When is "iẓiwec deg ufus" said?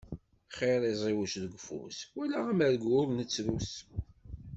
0.91-1.97